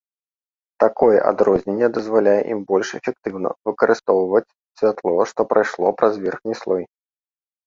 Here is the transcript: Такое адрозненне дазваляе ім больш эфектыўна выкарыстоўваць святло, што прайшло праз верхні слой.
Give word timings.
Такое 0.83 1.17
адрозненне 1.31 1.89
дазваляе 1.97 2.41
ім 2.55 2.59
больш 2.71 2.87
эфектыўна 2.99 3.49
выкарыстоўваць 3.71 4.45
святло, 4.81 5.13
што 5.35 5.39
прайшло 5.53 5.87
праз 6.01 6.13
верхні 6.27 6.53
слой. 6.65 6.83